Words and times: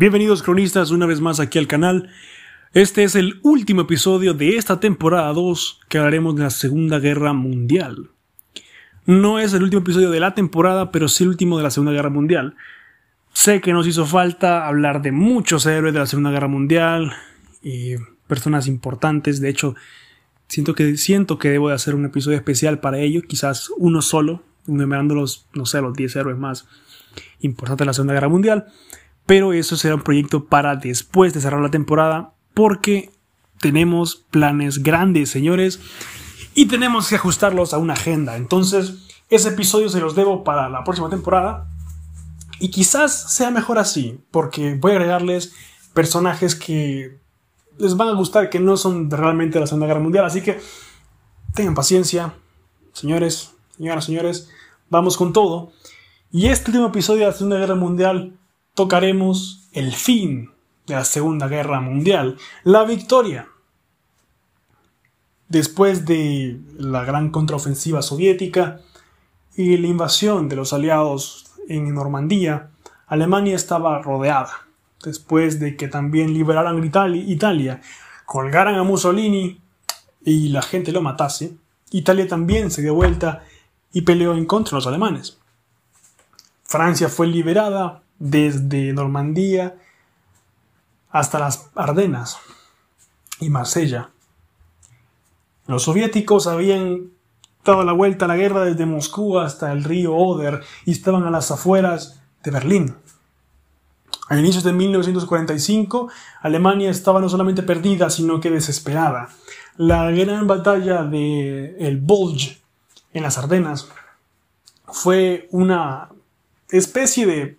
Bienvenidos 0.00 0.44
cronistas 0.44 0.92
una 0.92 1.06
vez 1.06 1.20
más 1.20 1.40
aquí 1.40 1.58
al 1.58 1.66
canal. 1.66 2.08
Este 2.72 3.02
es 3.02 3.16
el 3.16 3.40
último 3.42 3.80
episodio 3.80 4.32
de 4.32 4.56
esta 4.56 4.78
temporada 4.78 5.32
2 5.32 5.80
que 5.88 5.98
hablaremos 5.98 6.36
de 6.36 6.44
la 6.44 6.50
Segunda 6.50 7.00
Guerra 7.00 7.32
Mundial. 7.32 8.08
No 9.06 9.40
es 9.40 9.54
el 9.54 9.64
último 9.64 9.82
episodio 9.82 10.12
de 10.12 10.20
la 10.20 10.36
temporada, 10.36 10.92
pero 10.92 11.08
sí 11.08 11.24
el 11.24 11.30
último 11.30 11.56
de 11.56 11.64
la 11.64 11.72
Segunda 11.72 11.90
Guerra 11.90 12.10
Mundial. 12.10 12.54
Sé 13.32 13.60
que 13.60 13.72
nos 13.72 13.88
hizo 13.88 14.06
falta 14.06 14.68
hablar 14.68 15.02
de 15.02 15.10
muchos 15.10 15.66
héroes 15.66 15.92
de 15.92 15.98
la 15.98 16.06
Segunda 16.06 16.30
Guerra 16.30 16.46
Mundial 16.46 17.12
y 17.60 17.96
personas 18.28 18.68
importantes. 18.68 19.40
De 19.40 19.48
hecho, 19.48 19.74
siento 20.46 20.76
que, 20.76 20.96
siento 20.96 21.40
que 21.40 21.50
debo 21.50 21.70
de 21.70 21.74
hacer 21.74 21.96
un 21.96 22.04
episodio 22.04 22.36
especial 22.36 22.78
para 22.78 23.00
ello, 23.00 23.22
quizás 23.22 23.72
uno 23.78 24.00
solo, 24.00 24.44
enumerando 24.68 25.16
los, 25.16 25.48
no 25.54 25.66
sé, 25.66 25.80
los 25.80 25.92
10 25.94 26.14
héroes 26.14 26.38
más 26.38 26.68
importantes 27.40 27.84
de 27.84 27.86
la 27.86 27.94
Segunda 27.94 28.14
Guerra 28.14 28.28
Mundial. 28.28 28.68
Pero 29.28 29.52
eso 29.52 29.76
será 29.76 29.96
un 29.96 30.00
proyecto 30.00 30.46
para 30.46 30.76
después 30.76 31.34
de 31.34 31.42
cerrar 31.42 31.60
la 31.60 31.70
temporada, 31.70 32.32
porque 32.54 33.10
tenemos 33.60 34.24
planes 34.30 34.82
grandes, 34.82 35.28
señores, 35.28 35.80
y 36.54 36.64
tenemos 36.64 37.10
que 37.10 37.16
ajustarlos 37.16 37.74
a 37.74 37.78
una 37.78 37.92
agenda. 37.92 38.38
Entonces, 38.38 38.94
ese 39.28 39.50
episodio 39.50 39.90
se 39.90 40.00
los 40.00 40.14
debo 40.14 40.44
para 40.44 40.70
la 40.70 40.82
próxima 40.82 41.10
temporada. 41.10 41.68
Y 42.58 42.70
quizás 42.70 43.34
sea 43.34 43.50
mejor 43.50 43.78
así, 43.78 44.18
porque 44.30 44.76
voy 44.76 44.92
a 44.92 44.94
agregarles 44.94 45.52
personajes 45.92 46.54
que 46.54 47.18
les 47.76 47.98
van 47.98 48.08
a 48.08 48.14
gustar, 48.14 48.48
que 48.48 48.60
no 48.60 48.78
son 48.78 49.10
realmente 49.10 49.54
de 49.54 49.60
la 49.60 49.66
Segunda 49.66 49.88
Guerra 49.88 50.00
Mundial. 50.00 50.24
Así 50.24 50.40
que 50.40 50.58
tengan 51.52 51.74
paciencia, 51.74 52.32
señores, 52.94 53.52
señoras, 53.76 54.06
señores, 54.06 54.48
vamos 54.88 55.18
con 55.18 55.34
todo. 55.34 55.70
Y 56.32 56.46
este 56.46 56.70
último 56.70 56.86
episodio 56.86 57.20
de 57.20 57.26
la 57.26 57.32
Segunda 57.34 57.58
Guerra 57.58 57.74
Mundial 57.74 58.38
tocaremos 58.78 59.68
el 59.72 59.92
fin 59.92 60.52
de 60.86 60.94
la 60.94 61.04
Segunda 61.04 61.48
Guerra 61.48 61.80
Mundial, 61.80 62.36
la 62.62 62.84
victoria. 62.84 63.48
Después 65.48 66.06
de 66.06 66.60
la 66.78 67.04
gran 67.04 67.30
contraofensiva 67.30 68.02
soviética 68.02 68.80
y 69.56 69.76
la 69.78 69.88
invasión 69.88 70.48
de 70.48 70.54
los 70.54 70.72
aliados 70.72 71.46
en 71.68 71.92
Normandía, 71.92 72.70
Alemania 73.08 73.56
estaba 73.56 74.00
rodeada. 74.00 74.68
Después 75.02 75.58
de 75.58 75.76
que 75.76 75.88
también 75.88 76.32
liberaran 76.32 76.80
Italia, 76.84 77.80
colgaran 78.26 78.76
a 78.76 78.84
Mussolini 78.84 79.60
y 80.24 80.50
la 80.50 80.62
gente 80.62 80.92
lo 80.92 81.02
matase, 81.02 81.56
Italia 81.90 82.28
también 82.28 82.70
se 82.70 82.82
dio 82.82 82.94
vuelta 82.94 83.42
y 83.92 84.02
peleó 84.02 84.34
en 84.34 84.46
contra 84.46 84.70
de 84.70 84.76
los 84.76 84.86
alemanes. 84.86 85.36
Francia 86.62 87.08
fue 87.08 87.26
liberada 87.26 88.02
desde 88.18 88.92
Normandía 88.92 89.76
hasta 91.10 91.38
las 91.38 91.70
Ardenas 91.74 92.38
y 93.40 93.50
Marsella. 93.50 94.10
Los 95.66 95.84
soviéticos 95.84 96.46
habían 96.46 97.10
dado 97.64 97.84
la 97.84 97.92
vuelta 97.92 98.24
a 98.24 98.28
la 98.28 98.36
guerra 98.36 98.64
desde 98.64 98.86
Moscú 98.86 99.38
hasta 99.38 99.72
el 99.72 99.84
río 99.84 100.14
Oder 100.14 100.62
y 100.84 100.92
estaban 100.92 101.24
a 101.24 101.30
las 101.30 101.50
afueras 101.50 102.20
de 102.42 102.50
Berlín. 102.50 102.96
A 104.28 104.38
inicios 104.38 104.64
de 104.64 104.72
1945, 104.72 106.10
Alemania 106.42 106.90
estaba 106.90 107.20
no 107.20 107.30
solamente 107.30 107.62
perdida, 107.62 108.10
sino 108.10 108.40
que 108.40 108.50
desesperada. 108.50 109.30
La 109.76 110.10
gran 110.10 110.46
batalla 110.46 111.02
de 111.04 111.76
el 111.78 111.98
Bulge 111.98 112.58
en 113.14 113.22
las 113.22 113.38
Ardenas 113.38 113.88
fue 114.86 115.48
una 115.50 116.10
especie 116.70 117.26
de 117.26 117.58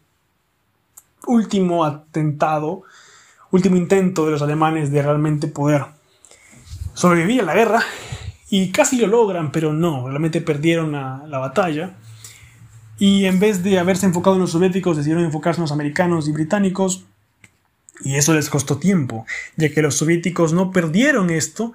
último 1.28 1.86
atentado, 1.86 2.84
último 3.52 3.78
intento 3.78 4.26
de 4.26 4.32
los 4.32 4.42
alemanes 4.42 4.92
de 4.92 5.02
realmente 5.02 5.48
poder 5.48 5.86
sobrevivir 6.94 7.42
a 7.42 7.46
la 7.46 7.56
guerra 7.56 7.84
y 8.50 8.72
casi 8.72 8.98
lo 8.98 9.08
logran, 9.08 9.52
pero 9.52 9.74
no, 9.74 10.08
realmente 10.08 10.42
perdieron 10.42 10.92
la, 10.92 11.24
la 11.28 11.38
batalla. 11.38 11.96
Y 12.98 13.26
en 13.26 13.40
vez 13.40 13.64
de 13.64 13.80
haberse 13.80 14.06
enfocado 14.06 14.36
en 14.36 14.42
los 14.42 14.52
soviéticos, 14.52 14.98
decidieron 14.98 15.24
enfocarse 15.24 15.60
en 15.60 15.64
los 15.64 15.72
americanos 15.72 16.28
y 16.28 16.32
británicos. 16.32 17.06
Y 18.04 18.16
eso 18.16 18.34
les 18.34 18.50
costó 18.50 18.78
tiempo, 18.78 19.26
ya 19.56 19.70
que 19.70 19.82
los 19.82 19.96
soviéticos 19.96 20.54
no 20.54 20.72
perdieron 20.72 21.30
esto 21.30 21.74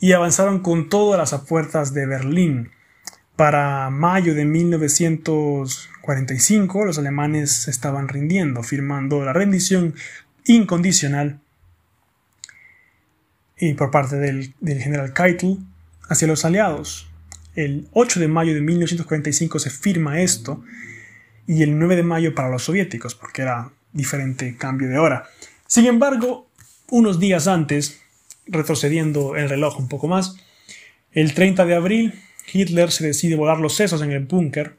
y 0.00 0.12
avanzaron 0.12 0.60
con 0.60 0.88
todas 0.88 1.18
las 1.18 1.40
puertas 1.42 1.92
de 1.92 2.06
Berlín. 2.06 2.70
Para 3.36 3.90
mayo 3.90 4.34
de 4.34 4.46
1945 4.46 6.84
los 6.86 6.98
alemanes 6.98 7.68
estaban 7.68 8.08
rindiendo, 8.08 8.62
firmando 8.62 9.22
la 9.24 9.34
rendición 9.34 9.94
incondicional 10.46 11.40
y 13.58 13.74
por 13.74 13.90
parte 13.90 14.16
del, 14.16 14.54
del 14.60 14.80
general 14.80 15.12
Keitel 15.12 15.58
hacia 16.08 16.28
los 16.28 16.46
aliados. 16.46 17.10
El 17.54 17.88
8 17.92 18.20
de 18.20 18.28
mayo 18.28 18.54
de 18.54 18.62
1945 18.62 19.58
se 19.58 19.68
firma 19.70 20.20
esto 20.20 20.64
y 21.46 21.62
el 21.62 21.78
9 21.78 21.96
de 21.96 22.02
mayo 22.02 22.34
para 22.34 22.48
los 22.48 22.64
soviéticos, 22.64 23.14
porque 23.14 23.42
era 23.42 23.70
diferente 23.92 24.56
cambio 24.56 24.88
de 24.88 24.98
hora. 24.98 25.28
Sin 25.66 25.84
embargo, 25.86 26.48
unos 26.90 27.18
días 27.18 27.48
antes, 27.48 28.00
retrocediendo 28.46 29.36
el 29.36 29.48
reloj 29.48 29.78
un 29.78 29.88
poco 29.88 30.08
más, 30.08 30.36
el 31.12 31.34
30 31.34 31.66
de 31.66 31.74
abril 31.74 32.14
Hitler 32.52 32.90
se 32.90 33.06
decide 33.06 33.36
volar 33.36 33.58
los 33.58 33.74
sesos 33.74 34.02
en 34.02 34.12
el 34.12 34.24
búnker, 34.24 34.76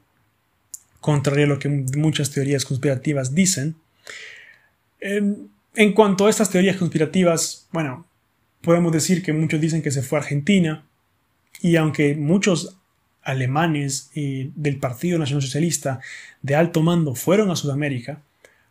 contrario 1.01 1.45
a 1.45 1.49
lo 1.49 1.59
que 1.59 1.69
muchas 1.69 2.31
teorías 2.31 2.65
conspirativas 2.65 3.33
dicen. 3.35 3.75
En, 4.99 5.49
en 5.75 5.93
cuanto 5.93 6.25
a 6.25 6.29
estas 6.29 6.49
teorías 6.49 6.77
conspirativas, 6.77 7.67
bueno, 7.71 8.05
podemos 8.61 8.91
decir 8.91 9.21
que 9.21 9.33
muchos 9.33 9.61
dicen 9.61 9.81
que 9.81 9.91
se 9.91 10.01
fue 10.01 10.17
a 10.17 10.21
Argentina, 10.21 10.83
y 11.61 11.75
aunque 11.75 12.15
muchos 12.15 12.77
alemanes 13.23 14.09
del 14.13 14.77
Partido 14.77 15.19
Nacional 15.19 15.41
Socialista 15.41 15.99
de 16.41 16.55
alto 16.55 16.81
mando 16.81 17.13
fueron 17.13 17.51
a 17.51 17.55
Sudamérica, 17.55 18.21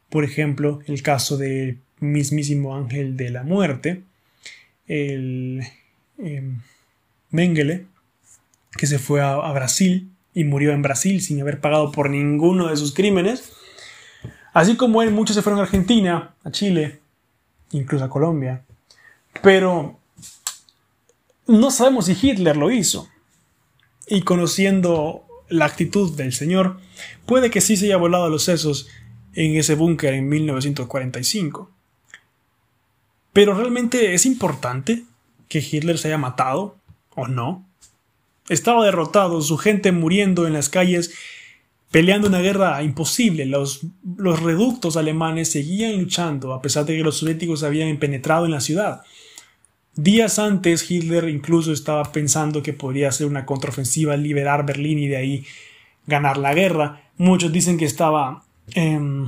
por 0.08 0.24
ejemplo, 0.24 0.80
el 0.86 1.02
caso 1.02 1.36
del 1.36 1.78
mismísimo 2.00 2.76
Ángel 2.76 3.16
de 3.16 3.30
la 3.30 3.42
Muerte, 3.42 4.02
el 4.86 5.62
eh, 6.18 6.42
Mengele, 7.30 7.86
que 8.76 8.87
se 8.87 8.98
fue 8.98 9.22
a, 9.22 9.37
Brasil 9.53 10.10
y 10.34 10.44
murió 10.44 10.72
en 10.72 10.82
Brasil 10.82 11.22
sin 11.22 11.41
haber 11.41 11.60
pagado 11.60 11.92
por 11.92 12.10
ninguno 12.10 12.69
de 12.69 12.76
sus 12.76 12.92
crímenes. 12.92 13.53
Así 14.53 14.76
como 14.76 15.03
él, 15.03 15.10
muchos 15.10 15.37
se 15.37 15.42
fueron 15.42 15.60
a 15.60 15.64
Argentina, 15.64 16.34
a 16.44 16.50
Chile, 16.50 17.00
incluso 17.72 18.04
a 18.04 18.10
Colombia. 18.10 18.65
Pero 19.42 19.98
no 21.47 21.70
sabemos 21.70 22.06
si 22.06 22.16
Hitler 22.20 22.56
lo 22.56 22.70
hizo. 22.70 23.09
Y 24.09 24.22
conociendo 24.22 25.25
la 25.48 25.65
actitud 25.65 26.16
del 26.16 26.32
señor, 26.32 26.78
puede 27.26 27.50
que 27.50 27.60
sí 27.60 27.76
se 27.76 27.86
haya 27.86 27.97
volado 27.97 28.28
los 28.28 28.44
sesos 28.44 28.88
en 29.34 29.56
ese 29.56 29.75
búnker 29.75 30.15
en 30.15 30.28
1945. 30.28 31.70
Pero 33.32 33.54
realmente 33.54 34.15
es 34.15 34.25
importante 34.26 35.04
que 35.48 35.59
Hitler 35.59 35.98
se 35.98 36.09
haya 36.09 36.19
matado 36.19 36.76
o 37.15 37.28
no. 37.28 37.65
Estaba 38.48 38.84
derrotado, 38.84 39.40
su 39.42 39.58
gente 39.58 39.92
muriendo 39.92 40.46
en 40.46 40.52
las 40.52 40.68
calles, 40.68 41.12
peleando 41.90 42.28
una 42.28 42.40
guerra 42.40 42.82
imposible. 42.82 43.46
Los, 43.46 43.86
los 44.16 44.40
reductos 44.40 44.96
alemanes 44.96 45.50
seguían 45.50 45.98
luchando 45.98 46.52
a 46.52 46.62
pesar 46.62 46.84
de 46.84 46.96
que 46.96 47.02
los 47.02 47.18
soviéticos 47.18 47.62
habían 47.62 47.97
penetrado 47.98 48.44
en 48.44 48.53
la 48.53 48.60
ciudad. 48.60 49.03
Días 49.94 50.38
antes 50.38 50.91
Hitler 50.91 51.26
incluso 51.30 51.72
estaba 51.72 52.12
pensando 52.12 52.62
que 52.62 52.74
podría 52.74 53.09
hacer 53.09 53.26
una 53.26 53.47
contraofensiva, 53.47 54.15
liberar 54.16 54.66
Berlín 54.66 54.98
y 54.98 55.09
de 55.09 55.16
ahí 55.16 55.47
ganar 56.06 56.36
la 56.36 56.53
guerra. 56.53 57.03
Muchos 57.16 57.50
dicen 57.50 57.78
que 57.78 57.86
estaba 57.86 58.44
em, 58.74 59.26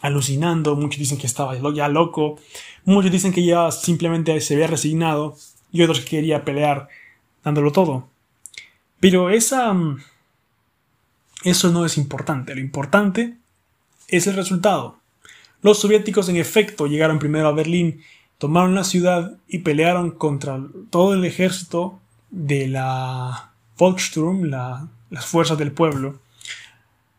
alucinando, 0.00 0.76
muchos 0.76 1.00
dicen 1.00 1.18
que 1.18 1.26
estaba 1.26 1.56
ya 1.74 1.88
loco, 1.88 2.38
muchos 2.84 3.10
dicen 3.10 3.32
que 3.32 3.44
ya 3.44 3.72
simplemente 3.72 4.40
se 4.40 4.54
había 4.54 4.68
resignado 4.68 5.36
y 5.72 5.82
otros 5.82 6.00
que 6.00 6.06
quería 6.06 6.44
pelear 6.44 6.88
dándolo 7.44 7.72
todo. 7.72 8.08
Pero 9.00 9.30
esa... 9.30 9.72
Mm, 9.72 9.98
eso 11.44 11.70
no 11.70 11.84
es 11.84 11.98
importante. 11.98 12.54
Lo 12.54 12.60
importante 12.60 13.36
es 14.08 14.26
el 14.26 14.36
resultado. 14.36 14.98
Los 15.60 15.80
soviéticos 15.80 16.28
en 16.28 16.36
efecto 16.36 16.86
llegaron 16.86 17.18
primero 17.18 17.48
a 17.48 17.52
Berlín, 17.52 18.00
tomaron 18.38 18.74
la 18.74 18.84
ciudad 18.84 19.36
y 19.48 19.58
pelearon 19.58 20.10
contra 20.10 20.60
todo 20.90 21.14
el 21.14 21.24
ejército 21.24 22.00
de 22.30 22.68
la 22.68 23.52
Volkssturm, 23.78 24.44
las 24.44 25.26
fuerzas 25.26 25.58
del 25.58 25.72
pueblo. 25.72 26.20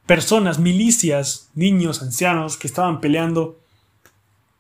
Personas, 0.05 0.59
milicias, 0.59 1.49
niños, 1.55 2.01
ancianos 2.01 2.57
que 2.57 2.67
estaban 2.67 2.99
peleando 2.99 3.59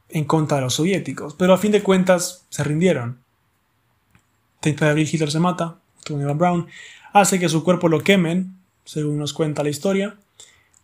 en 0.09 0.25
contra 0.25 0.57
de 0.57 0.63
los 0.63 0.75
soviéticos, 0.75 1.33
pero 1.33 1.53
a 1.53 1.57
fin 1.57 1.71
de 1.71 1.83
cuentas 1.83 2.45
se 2.49 2.63
rindieron. 2.63 3.22
30 4.63 4.85
de 4.85 4.91
abril 4.91 5.09
Hitler 5.11 5.29
se 5.29 5.39
mata, 5.39 5.75
Tony 6.05 6.23
Brown, 6.33 6.67
hace 7.11 7.37
que 7.37 7.49
su 7.49 7.65
cuerpo 7.65 7.89
lo 7.89 8.01
quemen, 8.01 8.55
según 8.85 9.19
nos 9.19 9.33
cuenta 9.33 9.61
la 9.61 9.69
historia. 9.69 10.15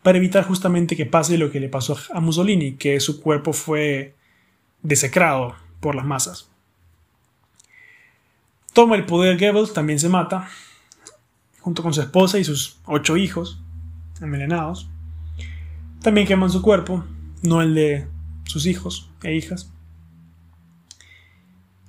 para 0.02 0.18
evitar 0.18 0.46
justamente 0.46 0.96
que 0.96 1.06
pase 1.06 1.38
lo 1.38 1.52
que 1.52 1.60
le 1.60 1.68
pasó 1.68 1.98
a 2.14 2.22
Mussolini, 2.22 2.76
que 2.76 3.02
su 3.02 3.22
cuerpo 3.22 3.52
fue 3.52 4.16
desecrado 4.82 5.56
por 5.82 5.94
las 5.94 6.06
masas. 6.06 6.50
Toma 8.72 8.96
el 8.96 9.06
poder 9.06 9.38
Goebbels, 9.38 9.74
también 9.74 10.00
se 10.00 10.08
mata, 10.08 10.48
junto 11.60 11.84
con 11.84 11.94
su 11.94 12.00
esposa 12.00 12.40
y 12.40 12.46
sus 12.46 12.78
ocho 12.86 13.18
hijos 13.18 13.60
envenenados. 14.22 14.90
También 16.02 16.26
queman 16.26 16.50
su 16.50 16.62
cuerpo, 16.62 17.04
no 17.42 17.62
el 17.62 17.76
de 17.76 18.08
sus 18.46 18.68
hijos 18.68 19.10
e 19.24 19.36
hijas. 19.36 19.70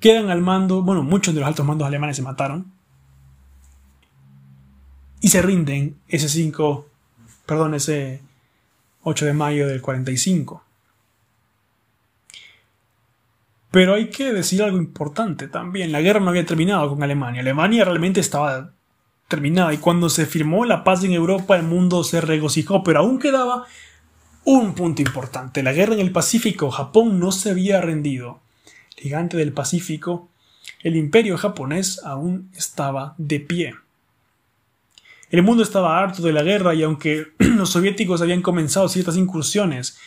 Quedan 0.00 0.30
al 0.30 0.40
mando, 0.40 0.82
bueno, 0.82 1.02
muchos 1.02 1.34
de 1.34 1.40
los 1.40 1.46
altos 1.46 1.66
mandos 1.66 1.86
alemanes 1.86 2.16
se 2.16 2.22
mataron. 2.22 2.72
Y 5.20 5.28
se 5.28 5.42
rinden 5.42 5.96
ese 6.08 6.28
5, 6.28 6.86
perdón, 7.46 7.74
ese 7.74 8.22
8 9.02 9.26
de 9.26 9.32
mayo 9.34 9.68
del 9.68 9.82
45. 9.82 10.64
Pero 13.70 13.94
hay 13.94 14.10
que 14.10 14.32
decir 14.32 14.62
algo 14.62 14.78
importante 14.78 15.46
también. 15.46 15.92
La 15.92 16.00
guerra 16.00 16.20
no 16.20 16.30
había 16.30 16.46
terminado 16.46 16.88
con 16.88 17.02
Alemania. 17.02 17.40
Alemania 17.40 17.84
realmente 17.84 18.20
estaba 18.20 18.72
terminada 19.28 19.72
y 19.72 19.78
cuando 19.78 20.08
se 20.08 20.26
firmó 20.26 20.64
la 20.64 20.82
paz 20.82 21.04
en 21.04 21.12
Europa 21.12 21.56
el 21.56 21.62
mundo 21.62 22.02
se 22.02 22.20
regocijó, 22.20 22.82
pero 22.82 22.98
aún 22.98 23.20
quedaba 23.20 23.66
un 24.44 24.74
punto 24.74 25.02
importante. 25.02 25.62
La 25.62 25.72
guerra 25.72 25.94
en 25.94 26.00
el 26.00 26.10
Pacífico. 26.10 26.70
Japón 26.70 27.20
no 27.20 27.30
se 27.30 27.50
había 27.50 27.80
rendido. 27.80 28.40
Gigante 29.00 29.36
del 29.36 29.52
Pacífico. 29.52 30.28
El 30.82 30.96
imperio 30.96 31.38
japonés 31.38 32.00
aún 32.04 32.50
estaba 32.54 33.14
de 33.18 33.40
pie. 33.40 33.74
El 35.30 35.42
mundo 35.42 35.62
estaba 35.62 35.98
harto 35.98 36.22
de 36.22 36.32
la 36.32 36.42
guerra 36.42 36.74
y 36.74 36.82
aunque 36.82 37.28
los 37.38 37.70
soviéticos 37.70 38.20
habían 38.20 38.42
comenzado 38.42 38.88
ciertas 38.88 39.16
incursiones 39.16 39.98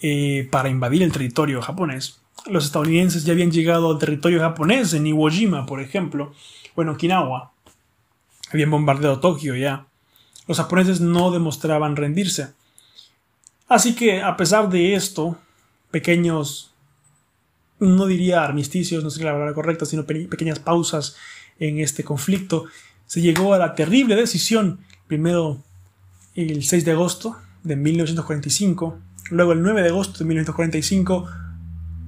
eh, 0.00 0.48
para 0.50 0.68
invadir 0.68 1.02
el 1.02 1.12
territorio 1.12 1.60
japonés, 1.60 2.20
los 2.46 2.64
estadounidenses 2.64 3.24
ya 3.24 3.32
habían 3.32 3.50
llegado 3.50 3.90
al 3.90 3.98
territorio 3.98 4.40
japonés, 4.40 4.94
en 4.94 5.06
Iwo 5.06 5.28
Jima, 5.28 5.66
por 5.66 5.80
ejemplo, 5.80 6.32
o 6.74 6.82
en 6.82 6.88
Okinawa. 6.88 7.52
Habían 8.52 8.70
bombardeado 8.70 9.20
Tokio 9.20 9.54
ya. 9.56 9.86
Los 10.46 10.58
japoneses 10.58 11.00
no 11.00 11.30
demostraban 11.30 11.96
rendirse. 11.96 12.52
Así 13.68 13.94
que, 13.94 14.22
a 14.22 14.36
pesar 14.36 14.68
de 14.68 14.94
esto, 14.94 15.38
pequeños, 15.90 16.69
no 17.80 18.06
diría 18.06 18.44
armisticios, 18.44 19.02
no 19.02 19.10
sé 19.10 19.24
la 19.24 19.32
palabra 19.32 19.54
correcta, 19.54 19.86
sino 19.86 20.04
pequeñas 20.04 20.58
pausas 20.58 21.16
en 21.58 21.78
este 21.78 22.04
conflicto, 22.04 22.66
se 23.06 23.20
llegó 23.20 23.54
a 23.54 23.58
la 23.58 23.74
terrible 23.74 24.14
decisión, 24.14 24.80
primero 25.06 25.62
el 26.34 26.62
6 26.62 26.84
de 26.84 26.92
agosto 26.92 27.36
de 27.64 27.76
1945, 27.76 28.98
luego 29.30 29.52
el 29.52 29.62
9 29.62 29.82
de 29.82 29.88
agosto 29.88 30.20
de 30.20 30.26
1945, 30.26 31.26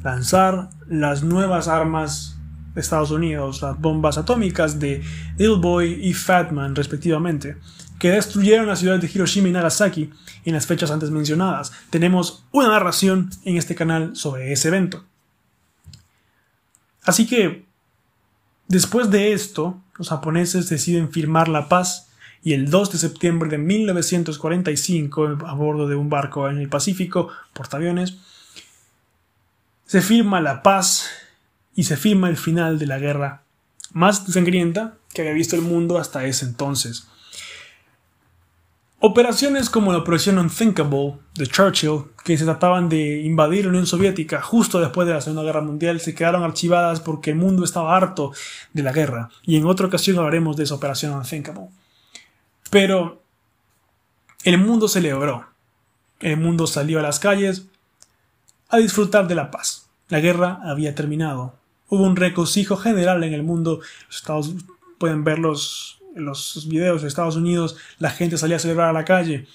lanzar 0.05 0.71
las 0.89 1.23
nuevas 1.23 1.69
armas 1.69 2.37
de 2.75 2.81
Estados 2.81 3.11
Unidos, 3.11 3.63
las 3.63 3.81
bombas 3.81 4.17
atómicas 4.17 4.79
de 4.79 5.03
Little 5.39 5.59
Boy 5.59 5.99
y 6.03 6.15
Fatman 6.15 6.75
respectivamente, 6.75 7.57
que 7.99 8.11
destruyeron 8.11 8.67
las 8.67 8.81
ciudades 8.81 9.03
de 9.03 9.11
Hiroshima 9.13 9.49
y 9.49 9.53
Nagasaki 9.53 10.11
en 10.45 10.55
las 10.55 10.67
fechas 10.67 10.91
antes 10.91 11.11
mencionadas. 11.11 11.73
Tenemos 11.91 12.45
una 12.51 12.69
narración 12.69 13.31
en 13.45 13.57
este 13.57 13.75
canal 13.75 14.17
sobre 14.17 14.53
ese 14.53 14.69
evento. 14.69 15.05
Así 17.05 17.27
que, 17.27 17.65
después 18.69 19.11
de 19.11 19.33
esto, 19.33 19.81
los 19.99 20.09
japoneses 20.09 20.69
deciden 20.69 21.11
firmar 21.11 21.49
la 21.49 21.69
paz 21.69 22.09
y 22.43 22.55
el 22.55 22.71
2 22.71 22.93
de 22.93 22.99
septiembre 22.99 23.49
de 23.51 23.59
1945, 23.59 25.39
a 25.47 25.55
bordo 25.55 25.87
de 25.89 25.95
un 25.95 26.09
barco 26.09 26.49
en 26.49 26.59
el 26.59 26.69
Pacífico, 26.69 27.29
portaaviones, 27.53 28.19
se 29.87 30.01
firma 30.01 30.41
la 30.41 30.63
paz 30.63 31.09
y 31.75 31.85
se 31.85 31.97
firma 31.97 32.29
el 32.29 32.37
final 32.37 32.79
de 32.79 32.87
la 32.87 32.99
guerra 32.99 33.43
más 33.93 34.25
sangrienta 34.27 34.95
que 35.13 35.23
había 35.23 35.35
visto 35.35 35.57
el 35.57 35.63
mundo 35.63 35.99
hasta 35.99 36.25
ese 36.25 36.47
entonces. 36.47 37.07
Operaciones 39.05 39.69
como 39.69 39.91
la 39.91 39.99
Operación 39.99 40.39
Unthinkable 40.39 41.15
de 41.35 41.49
Churchill, 41.49 42.05
que 42.23 42.39
se 42.39 42.45
trataban 42.45 42.89
de 42.89 43.23
invadir 43.23 43.65
la 43.65 43.71
Unión 43.71 43.85
Soviética 43.85 44.41
justo 44.41 44.79
después 44.79 45.09
de 45.09 45.15
la 45.15 45.21
Segunda 45.21 45.43
Guerra 45.43 45.61
Mundial, 45.61 45.99
se 45.99 46.15
quedaron 46.15 46.45
archivadas 46.45 47.01
porque 47.01 47.31
el 47.31 47.37
mundo 47.37 47.65
estaba 47.65 47.97
harto 47.97 48.31
de 48.73 48.85
la 48.85 48.93
guerra, 48.93 49.29
y 49.43 49.57
en 49.57 49.67
otra 49.67 49.89
ocasión 49.89 50.19
hablaremos 50.19 50.57
de 50.57 50.63
esa 50.63 50.77
Operación 50.77 51.15
Unthinkable. 51.15 51.67
Pero 52.71 53.21
el 54.45 54.59
mundo 54.59 54.87
celebró, 54.87 55.47
el 56.21 56.37
mundo 56.37 56.69
salió 56.69 57.01
a 57.01 57.03
las 57.03 57.19
calles 57.19 57.67
a 58.69 58.77
disfrutar 58.77 59.27
de 59.27 59.35
la 59.35 59.51
paz. 59.51 59.91
La 60.11 60.21
guerra 60.21 60.61
había 60.63 60.95
terminado. 60.95 61.57
Hubo 61.89 62.05
un 62.05 62.15
regocijo 62.15 62.77
general 62.77 63.25
en 63.25 63.35
el 63.35 63.43
mundo. 63.43 63.81
Los 64.07 64.17
Estados, 64.19 64.55
pueden 64.99 65.25
ver 65.25 65.41
los, 65.41 66.02
los 66.15 66.67
videos 66.69 67.03
de 67.03 67.09
Estados 67.09 67.37
Unidos. 67.37 67.77
La 67.99 68.11
gente 68.11 68.39
salía 68.39 68.57
a 68.57 68.61
celebrar 68.61 68.89
a 68.89 68.93
la 68.93 69.05
calle. 69.05 69.47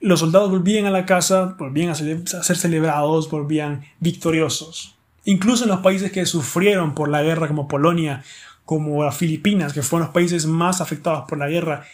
Los 0.00 0.20
soldados 0.20 0.50
volvían 0.50 0.86
a 0.86 0.90
la 0.90 1.06
casa, 1.06 1.56
volvían 1.58 1.90
a, 1.90 1.94
ser 1.94 2.56
celebrados, 2.56 3.30
volvían 3.30 3.84
victoriosos. 3.98 4.96
Incluso 5.24 5.64
en 5.64 5.70
los 5.70 5.80
países 5.80 6.10
que 6.10 6.24
sufrieron 6.26 6.94
por 6.94 7.08
la 7.08 7.22
guerra, 7.22 7.48
como 7.48 7.68
Polonia, 7.68 8.24
como 8.64 9.04
las 9.04 9.16
Filipinas, 9.16 9.72
que 9.72 9.82
fueron 9.82 10.06
los 10.06 10.14
países 10.14 10.46
más 10.46 10.80
afectados 10.80 11.24
por 11.28 11.38
la 11.38 11.48
guerra, 11.48 11.84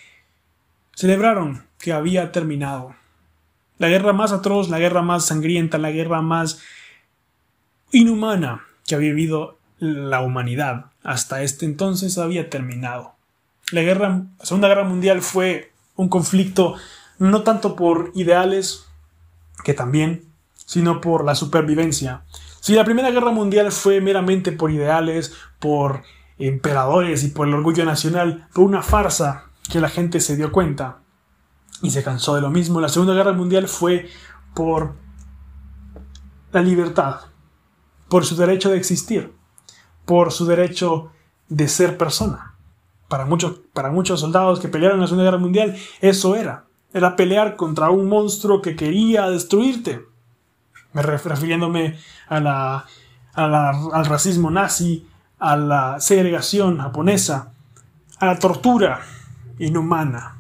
celebraron 0.94 1.64
que 1.78 1.92
había 1.92 2.30
terminado. 2.32 2.94
La 3.78 3.88
guerra 3.88 4.12
más 4.12 4.32
atroz, 4.32 4.68
la 4.68 4.78
guerra 4.78 5.02
más 5.02 5.26
sangrienta, 5.26 5.78
la 5.78 5.90
guerra 5.90 6.22
más 6.22 6.60
inhumana 7.90 8.64
que 8.86 8.94
había 8.94 9.10
vivido 9.10 9.58
la 9.78 10.20
humanidad 10.20 10.86
hasta 11.02 11.42
este 11.42 11.66
entonces 11.66 12.18
había 12.18 12.50
terminado. 12.50 13.15
La, 13.72 13.82
Segunda 14.42 14.68
Guerra 14.68 14.84
Mundial 14.84 15.22
fue 15.22 15.72
un 15.96 16.08
conflicto 16.08 16.76
no 17.18 17.42
tanto 17.42 17.74
por 17.74 18.12
ideales, 18.14 18.86
que 19.64 19.74
también, 19.74 20.24
sino 20.54 21.00
por 21.00 21.24
la 21.24 21.34
supervivencia. 21.34 22.22
Si 22.60 22.74
la 22.74 22.84
Primera 22.84 23.10
Guerra 23.10 23.32
Mundial 23.32 23.72
fue 23.72 24.00
meramente 24.00 24.52
por 24.52 24.70
ideales, 24.70 25.34
por 25.58 26.04
emperadores 26.38 27.24
y 27.24 27.28
por 27.28 27.48
el 27.48 27.54
orgullo 27.54 27.84
nacional, 27.84 28.46
fue 28.50 28.64
una 28.64 28.82
farsa 28.82 29.46
que 29.68 29.80
la 29.80 29.88
gente 29.88 30.20
se 30.20 30.36
dio 30.36 30.52
cuenta 30.52 30.98
y 31.82 31.90
se 31.90 32.04
cansó 32.04 32.36
de 32.36 32.42
lo 32.42 32.50
mismo. 32.50 32.80
La 32.80 32.88
Segunda 32.88 33.14
Guerra 33.14 33.32
Mundial 33.32 33.66
fue 33.66 34.08
por 34.54 34.94
la 36.52 36.62
libertad, 36.62 37.20
por 38.08 38.24
su 38.24 38.36
derecho 38.36 38.70
de 38.70 38.76
existir, 38.76 39.32
por 40.04 40.30
su 40.30 40.46
derecho 40.46 41.10
de 41.48 41.66
ser 41.66 41.98
persona. 41.98 42.45
Para 43.08 43.24
muchos, 43.24 43.60
para 43.72 43.90
muchos 43.90 44.20
soldados 44.20 44.60
que 44.60 44.68
pelearon 44.68 44.96
en 44.96 45.02
la 45.02 45.06
Segunda 45.06 45.24
Guerra 45.24 45.38
Mundial, 45.38 45.76
eso 46.00 46.34
era. 46.34 46.64
Era 46.92 47.14
pelear 47.16 47.56
contra 47.56 47.90
un 47.90 48.08
monstruo 48.08 48.62
que 48.62 48.74
quería 48.74 49.28
destruirte. 49.28 50.04
Me 50.92 51.02
refiriéndome 51.02 51.98
a 52.28 52.40
la, 52.40 52.86
al 53.34 54.06
racismo 54.06 54.50
nazi, 54.50 55.06
a 55.38 55.56
la 55.56 56.00
segregación 56.00 56.78
japonesa, 56.78 57.52
a 58.18 58.26
la 58.26 58.38
tortura 58.38 59.00
inhumana 59.58 60.38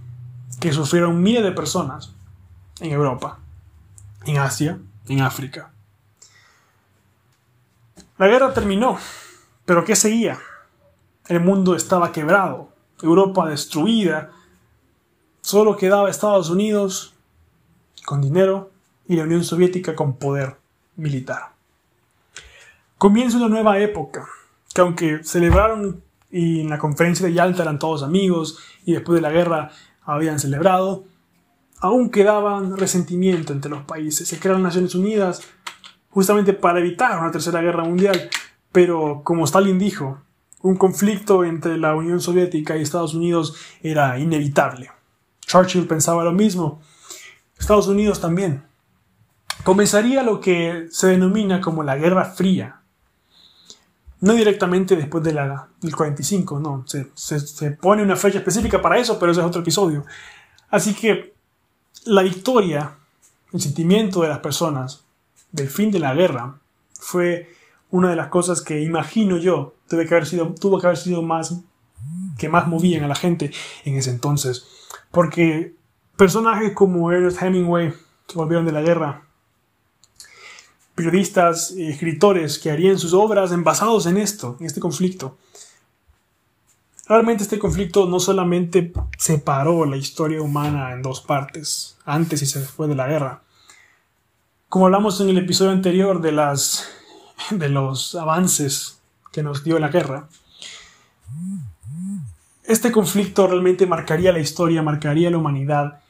que 0.60 0.72
sufrieron 0.72 1.22
miles 1.22 1.42
de 1.42 1.52
personas 1.52 2.14
en 2.80 2.90
Europa, 2.90 3.38
en 4.24 4.38
Asia, 4.38 4.78
en 5.08 5.20
África. 5.20 5.70
La 8.18 8.26
guerra 8.28 8.54
terminó, 8.54 8.98
pero 9.66 9.84
¿qué 9.84 9.94
seguía? 9.94 10.38
El 11.28 11.40
mundo 11.40 11.74
estaba 11.74 12.12
quebrado, 12.12 12.72
Europa 13.02 13.48
destruida, 13.48 14.30
solo 15.40 15.76
quedaba 15.76 16.08
Estados 16.08 16.50
Unidos 16.50 17.14
con 18.04 18.20
dinero 18.20 18.70
y 19.08 19.16
la 19.16 19.24
Unión 19.24 19.42
Soviética 19.42 19.94
con 19.94 20.16
poder 20.16 20.56
militar. 20.96 21.52
Comienza 22.98 23.36
una 23.36 23.48
nueva 23.48 23.78
época, 23.78 24.26
que 24.72 24.80
aunque 24.80 25.24
celebraron 25.24 26.02
y 26.30 26.60
en 26.60 26.70
la 26.70 26.78
conferencia 26.78 27.26
de 27.26 27.32
Yalta 27.32 27.62
eran 27.62 27.78
todos 27.78 28.02
amigos 28.02 28.58
y 28.84 28.92
después 28.92 29.16
de 29.16 29.22
la 29.22 29.30
guerra 29.30 29.70
habían 30.04 30.38
celebrado, 30.38 31.04
aún 31.80 32.10
quedaban 32.10 32.76
resentimiento 32.76 33.52
entre 33.52 33.70
los 33.70 33.84
países. 33.84 34.28
Se 34.28 34.38
crearon 34.38 34.62
Naciones 34.62 34.94
Unidas, 34.94 35.42
justamente 36.10 36.52
para 36.52 36.78
evitar 36.78 37.18
una 37.18 37.30
tercera 37.30 37.60
guerra 37.60 37.84
mundial. 37.84 38.30
Pero 38.72 39.22
como 39.24 39.44
Stalin 39.44 39.78
dijo, 39.78 40.20
un 40.62 40.76
conflicto 40.76 41.44
entre 41.44 41.78
la 41.78 41.94
Unión 41.94 42.20
Soviética 42.20 42.76
y 42.76 42.82
Estados 42.82 43.14
Unidos 43.14 43.56
era 43.82 44.18
inevitable. 44.18 44.90
Churchill 45.40 45.86
pensaba 45.86 46.24
lo 46.24 46.32
mismo. 46.32 46.80
Estados 47.58 47.86
Unidos 47.86 48.20
también. 48.20 48.64
Comenzaría 49.64 50.22
lo 50.22 50.40
que 50.40 50.86
se 50.90 51.08
denomina 51.08 51.60
como 51.60 51.82
la 51.82 51.96
Guerra 51.96 52.24
Fría. 52.24 52.80
No 54.20 54.32
directamente 54.32 54.96
después 54.96 55.22
de 55.22 55.32
del 55.32 55.94
45, 55.94 56.58
no. 56.58 56.84
Se, 56.86 57.10
se 57.14 57.70
pone 57.72 58.02
una 58.02 58.16
fecha 58.16 58.38
específica 58.38 58.80
para 58.80 58.98
eso, 58.98 59.18
pero 59.18 59.32
ese 59.32 59.40
es 59.40 59.46
otro 59.46 59.60
episodio. 59.60 60.04
Así 60.70 60.94
que 60.94 61.34
la 62.06 62.22
victoria, 62.22 62.96
el 63.52 63.60
sentimiento 63.60 64.22
de 64.22 64.28
las 64.28 64.38
personas 64.38 65.04
del 65.52 65.68
fin 65.68 65.90
de 65.90 66.00
la 66.00 66.14
guerra 66.14 66.58
fue 66.98 67.54
una 67.90 68.10
de 68.10 68.16
las 68.16 68.28
cosas 68.28 68.62
que 68.62 68.82
imagino 68.82 69.36
yo 69.36 69.75
que 69.88 70.14
haber 70.14 70.26
sido, 70.26 70.54
tuvo 70.54 70.80
que 70.80 70.86
haber 70.86 70.98
sido 70.98 71.22
más 71.22 71.54
que 72.38 72.48
más 72.48 72.66
movían 72.66 73.04
a 73.04 73.08
la 73.08 73.14
gente 73.14 73.50
en 73.84 73.96
ese 73.96 74.10
entonces. 74.10 74.66
Porque 75.10 75.74
personajes 76.16 76.72
como 76.72 77.10
Ernest 77.10 77.42
Hemingway, 77.42 77.92
que 78.26 78.34
volvieron 78.34 78.66
de 78.66 78.72
la 78.72 78.82
guerra, 78.82 79.22
periodistas, 80.94 81.72
escritores 81.72 82.58
que 82.58 82.70
harían 82.70 82.98
sus 82.98 83.12
obras 83.12 83.52
basados 83.62 84.06
en 84.06 84.16
esto, 84.16 84.56
en 84.60 84.66
este 84.66 84.80
conflicto. 84.80 85.36
Realmente 87.08 87.44
este 87.44 87.58
conflicto 87.58 88.06
no 88.06 88.18
solamente 88.18 88.92
separó 89.16 89.84
la 89.84 89.96
historia 89.96 90.42
humana 90.42 90.92
en 90.92 91.02
dos 91.02 91.20
partes, 91.20 91.96
antes 92.04 92.42
y 92.42 92.58
después 92.58 92.88
de 92.88 92.96
la 92.96 93.06
guerra. 93.06 93.42
Como 94.68 94.86
hablamos 94.86 95.20
en 95.20 95.28
el 95.28 95.38
episodio 95.38 95.70
anterior 95.70 96.20
de, 96.20 96.32
las, 96.32 96.88
de 97.50 97.68
los 97.68 98.16
avances 98.16 98.95
que 99.36 99.42
nos 99.42 99.62
dio 99.62 99.78
la 99.78 99.88
guerra, 99.88 100.28
este 102.64 102.90
conflicto 102.90 103.46
realmente 103.46 103.86
marcaría 103.86 104.32
la 104.32 104.38
historia, 104.38 104.82
marcaría 104.82 105.30
la 105.30 105.36
humanidad 105.36 106.00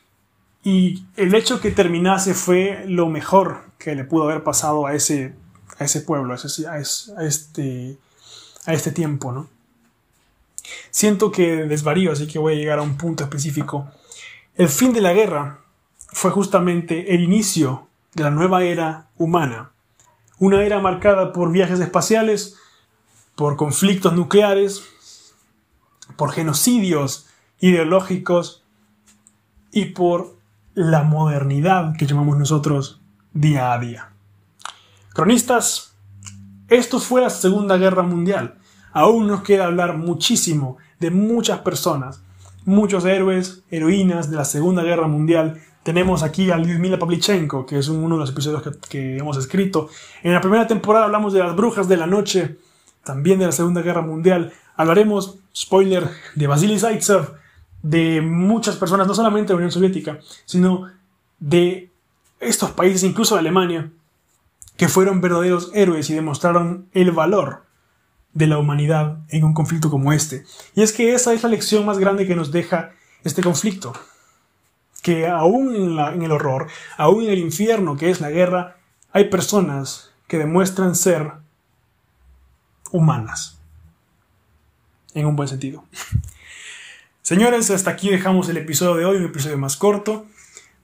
y 0.62 1.02
el 1.16 1.34
hecho 1.34 1.60
que 1.60 1.72
terminase 1.72 2.34
fue 2.34 2.84
lo 2.86 3.08
mejor 3.08 3.64
que 3.78 3.96
le 3.96 4.04
pudo 4.04 4.30
haber 4.30 4.44
pasado 4.44 4.86
a 4.86 4.94
ese, 4.94 5.34
a 5.76 5.84
ese 5.84 6.02
pueblo, 6.02 6.34
a, 6.34 6.36
a, 6.36 7.24
este, 7.24 7.98
a 8.64 8.72
este 8.72 8.92
tiempo, 8.92 9.32
¿no? 9.32 9.48
Siento 10.92 11.32
que 11.32 11.64
desvarío, 11.64 12.12
así 12.12 12.28
que 12.28 12.38
voy 12.38 12.54
a 12.54 12.56
llegar 12.56 12.78
a 12.78 12.82
un 12.82 12.96
punto 12.96 13.24
específico. 13.24 13.90
El 14.54 14.68
fin 14.68 14.92
de 14.92 15.00
la 15.00 15.12
guerra 15.12 15.62
fue 16.12 16.30
justamente 16.30 17.12
el 17.12 17.24
inicio 17.24 17.88
de 18.14 18.22
la 18.22 18.30
nueva 18.30 18.62
era 18.62 19.08
humana. 19.16 19.72
Una 20.38 20.62
era 20.62 20.78
marcada 20.78 21.32
por 21.32 21.50
viajes 21.50 21.80
espaciales, 21.80 22.56
por 23.36 23.56
conflictos 23.56 24.14
nucleares, 24.14 24.82
por 26.16 26.32
genocidios 26.32 27.26
ideológicos 27.60 28.64
y 29.70 29.86
por 29.86 30.36
la 30.74 31.02
modernidad 31.02 31.96
que 31.96 32.06
llamamos 32.06 32.38
nosotros 32.38 33.00
día 33.32 33.72
a 33.72 33.78
día. 33.78 34.10
Cronistas, 35.12 35.94
esto 36.68 36.98
fue 36.98 37.20
la 37.20 37.30
Segunda 37.30 37.76
Guerra 37.76 38.02
Mundial. 38.02 38.58
Aún 38.92 39.26
nos 39.26 39.42
queda 39.42 39.66
hablar 39.66 39.96
muchísimo 39.98 40.78
de 40.98 41.10
muchas 41.10 41.60
personas, 41.60 42.22
muchos 42.64 43.04
héroes, 43.04 43.62
heroínas 43.70 44.30
de 44.30 44.36
la 44.36 44.44
Segunda 44.44 44.82
Guerra 44.82 45.08
Mundial. 45.08 45.60
Tenemos 45.82 46.22
aquí 46.22 46.50
a 46.50 46.56
Lyudmila 46.56 46.98
Pavlichenko, 46.98 47.66
que 47.66 47.78
es 47.78 47.88
uno 47.88 48.16
de 48.16 48.20
los 48.20 48.30
episodios 48.30 48.62
que, 48.62 48.70
que 48.88 49.18
hemos 49.18 49.36
escrito. 49.36 49.88
En 50.22 50.32
la 50.32 50.40
primera 50.40 50.66
temporada 50.66 51.04
hablamos 51.04 51.34
de 51.34 51.40
las 51.40 51.54
brujas 51.54 51.88
de 51.88 51.96
la 51.98 52.06
noche, 52.06 52.58
también 53.06 53.38
de 53.38 53.46
la 53.46 53.52
Segunda 53.52 53.80
Guerra 53.80 54.02
Mundial. 54.02 54.52
Hablaremos, 54.76 55.38
spoiler, 55.56 56.10
de 56.34 56.46
Vasily 56.46 56.78
Zaitsev, 56.78 57.34
de 57.82 58.20
muchas 58.20 58.76
personas, 58.76 59.06
no 59.06 59.14
solamente 59.14 59.48
de 59.48 59.54
la 59.54 59.58
Unión 59.58 59.70
Soviética, 59.70 60.18
sino 60.44 60.90
de 61.38 61.90
estos 62.40 62.72
países, 62.72 63.04
incluso 63.04 63.36
de 63.36 63.40
Alemania, 63.40 63.90
que 64.76 64.88
fueron 64.88 65.22
verdaderos 65.22 65.70
héroes 65.72 66.10
y 66.10 66.14
demostraron 66.14 66.88
el 66.92 67.12
valor 67.12 67.64
de 68.34 68.46
la 68.46 68.58
humanidad 68.58 69.18
en 69.30 69.44
un 69.44 69.54
conflicto 69.54 69.88
como 69.88 70.12
este. 70.12 70.44
Y 70.74 70.82
es 70.82 70.92
que 70.92 71.14
esa 71.14 71.32
es 71.32 71.42
la 71.42 71.48
lección 71.48 71.86
más 71.86 71.98
grande 71.98 72.26
que 72.26 72.36
nos 72.36 72.52
deja 72.52 72.90
este 73.24 73.42
conflicto. 73.42 73.94
Que 75.00 75.28
aún 75.28 75.74
en, 75.74 75.98
en 75.98 76.22
el 76.22 76.32
horror, 76.32 76.66
aún 76.98 77.24
en 77.24 77.30
el 77.30 77.38
infierno 77.38 77.96
que 77.96 78.10
es 78.10 78.20
la 78.20 78.30
guerra, 78.30 78.76
hay 79.12 79.30
personas 79.30 80.10
que 80.26 80.38
demuestran 80.38 80.96
ser 80.96 81.45
humanas 82.92 83.60
en 85.14 85.26
un 85.26 85.36
buen 85.36 85.48
sentido. 85.48 85.84
Señores, 87.22 87.70
hasta 87.70 87.90
aquí 87.90 88.10
dejamos 88.10 88.48
el 88.48 88.56
episodio 88.56 88.94
de 88.96 89.04
hoy, 89.04 89.16
un 89.16 89.24
episodio 89.24 89.58
más 89.58 89.76
corto. 89.76 90.26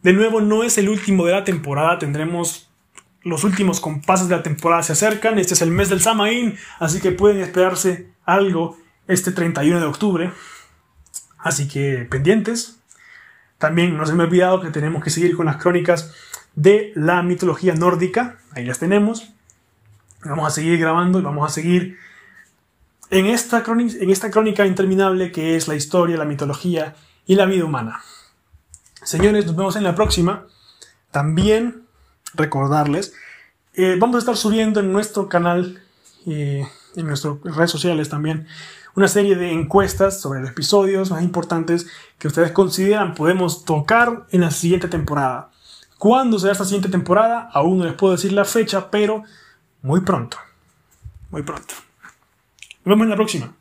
De 0.03 0.13
nuevo, 0.13 0.41
no 0.41 0.65
es 0.65 0.79
el 0.79 0.89
último 0.89 1.25
de 1.27 1.33
la 1.33 1.45
temporada, 1.45 1.99
tendremos 1.99 2.69
los 3.25 3.45
últimos 3.45 3.81
compases 3.81 4.29
de 4.29 4.37
la 4.37 4.43
temporada 4.43 4.83
se 4.83 4.93
acercan, 4.93 5.39
este 5.39 5.55
es 5.55 5.63
el 5.63 5.71
mes 5.71 5.89
del 5.89 6.01
Samaín, 6.01 6.57
así 6.81 7.01
que 7.01 7.13
pueden 7.13 7.41
esperarse 7.41 8.09
algo 8.25 8.77
este 9.07 9.31
31 9.31 9.81
de 9.81 9.87
octubre. 9.87 10.33
Así 11.39 11.69
que 11.69 12.07
pendientes. 12.11 12.79
También 13.59 13.97
no 13.97 14.07
se 14.07 14.15
me 14.15 14.25
ha 14.25 14.27
olvidado 14.27 14.61
que 14.61 14.71
tenemos 14.71 15.05
que 15.05 15.11
seguir 15.11 15.37
con 15.37 15.47
las 15.47 15.57
crónicas 15.57 16.13
de 16.57 16.93
la 16.97 17.23
mitología 17.23 17.75
nórdica, 17.75 18.39
ahí 18.51 18.65
las 18.65 18.81
tenemos. 18.81 19.33
Vamos 20.25 20.47
a 20.47 20.51
seguir 20.51 20.79
grabando 20.79 21.19
y 21.19 21.23
vamos 21.23 21.51
a 21.51 21.53
seguir 21.53 21.99
en 23.11 23.27
esta, 23.27 23.63
crónica, 23.63 23.97
en 24.01 24.11
esta 24.11 24.31
crónica 24.31 24.67
interminable 24.67 25.33
que 25.33 25.57
es 25.57 25.69
la 25.69 25.75
historia, 25.75 26.17
la 26.17 26.25
mitología 26.25 26.95
y 27.27 27.35
la 27.35 27.45
vida 27.45 27.65
humana. 27.65 28.01
Señores, 29.03 29.47
nos 29.47 29.57
vemos 29.57 29.77
en 29.77 29.85
la 29.85 29.95
próxima. 29.95 30.47
También 31.11 31.83
recordarles, 32.35 33.15
eh, 33.75 33.97
vamos 33.99 34.17
a 34.17 34.19
estar 34.21 34.37
subiendo 34.37 34.81
en 34.81 34.93
nuestro 34.93 35.29
canal, 35.29 35.83
eh, 36.27 36.67
en 36.95 37.07
nuestras 37.07 37.35
redes 37.43 37.71
sociales 37.71 38.09
también, 38.09 38.47
una 38.95 39.09
serie 39.09 39.35
de 39.35 39.51
encuestas 39.51 40.21
sobre 40.21 40.41
los 40.41 40.51
episodios 40.51 41.11
más 41.11 41.23
importantes 41.23 41.87
que 42.19 42.29
ustedes 42.29 42.53
consideran 42.53 43.15
podemos 43.15 43.65
tocar 43.65 44.27
en 44.31 44.43
la 44.43 44.51
siguiente 44.51 44.89
temporada. 44.89 45.51
¿Cuándo 45.99 46.39
será 46.39 46.53
esta 46.53 46.65
siguiente 46.65 46.89
temporada? 46.89 47.49
Aún 47.53 47.79
no 47.79 47.85
les 47.85 47.95
puedo 47.95 48.13
decir 48.13 48.33
la 48.33 48.45
fecha, 48.45 48.91
pero 48.91 49.25
muy 49.83 50.01
pronto. 50.01 50.39
Muy 51.31 51.43
pronto. 51.43 51.75
Nos 52.85 52.93
vemos 52.93 53.05
en 53.05 53.11
la 53.11 53.17
próxima. 53.17 53.55